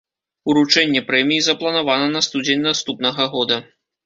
Уручэнне 0.53 1.01
прэміі 1.09 1.43
запланавана 1.49 2.07
на 2.15 2.23
студзень 2.29 2.65
наступнага 2.71 3.29
года. 3.37 3.61